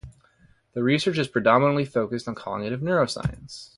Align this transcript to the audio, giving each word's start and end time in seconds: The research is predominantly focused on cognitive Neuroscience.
The 0.73 0.81
research 0.81 1.19
is 1.19 1.27
predominantly 1.27 1.85
focused 1.85 2.27
on 2.27 2.33
cognitive 2.33 2.79
Neuroscience. 2.81 3.69